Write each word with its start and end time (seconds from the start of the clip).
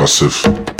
percussive. 0.00 0.79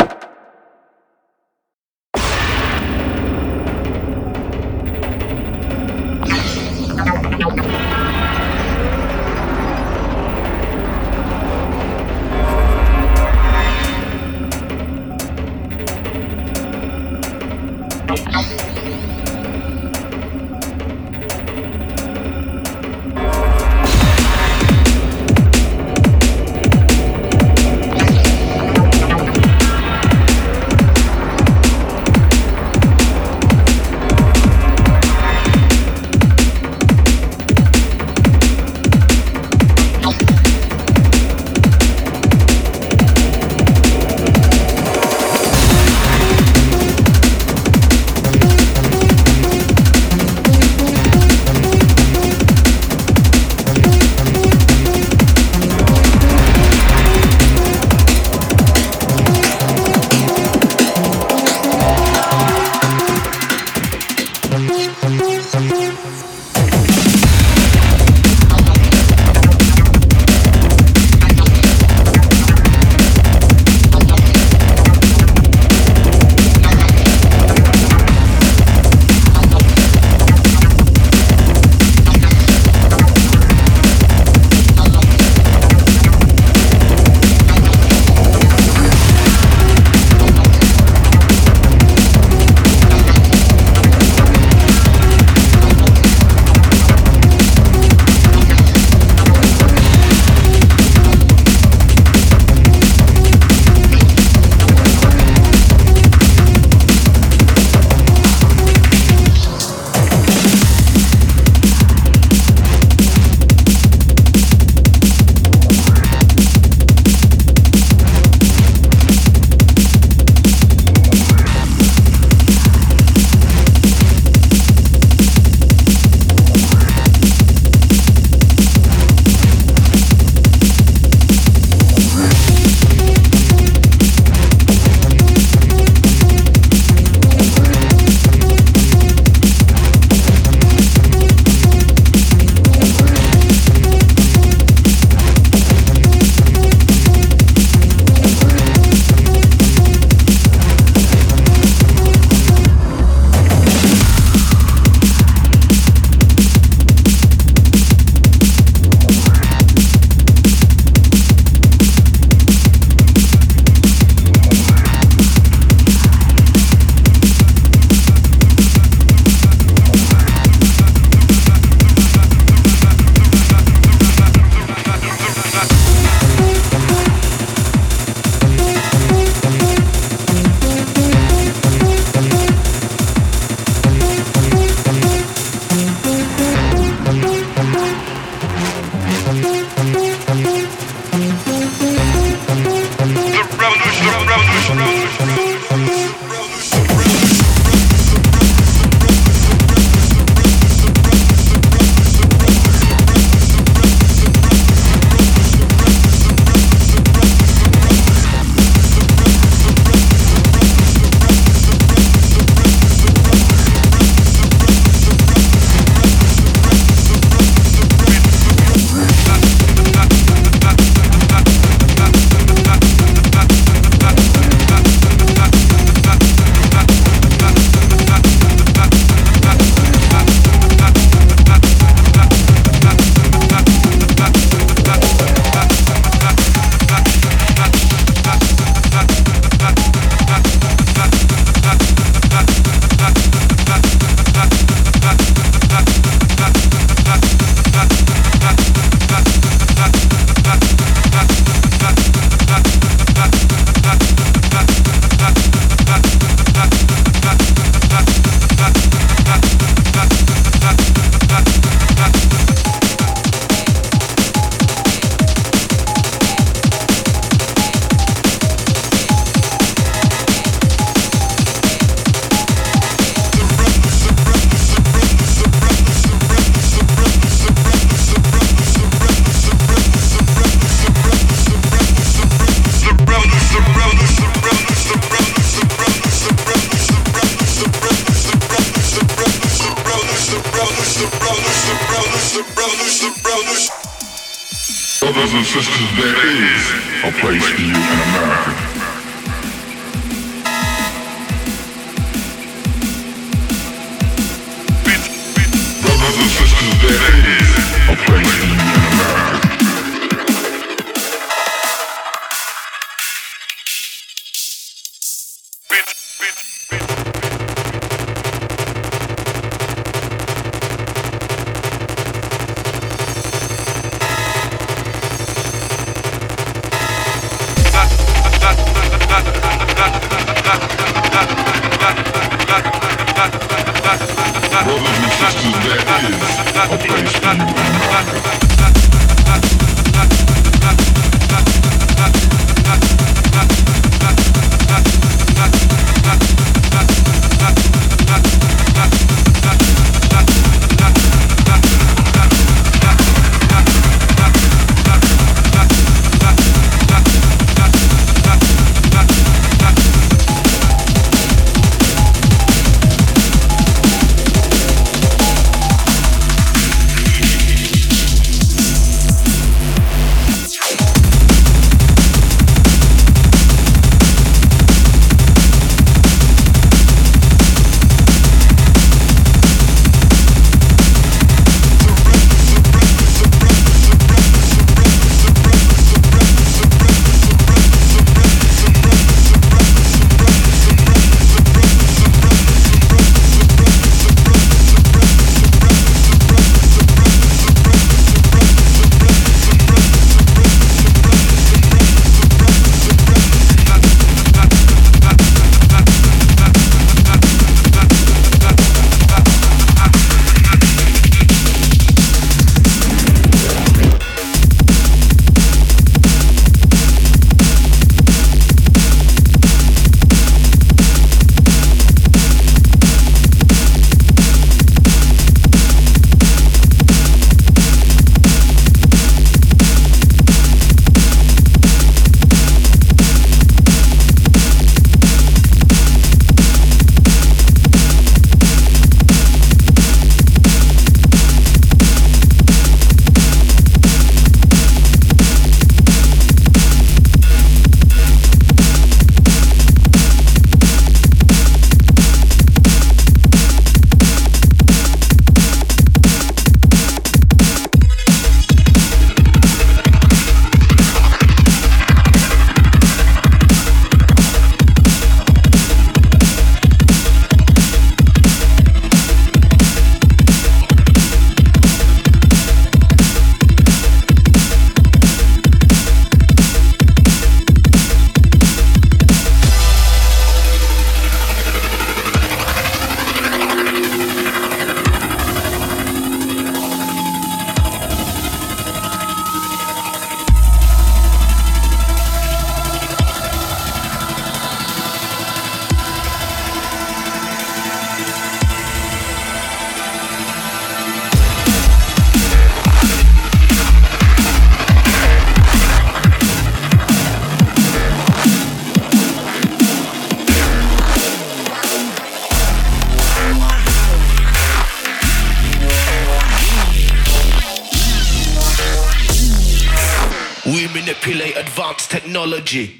Technology. 522.50 522.79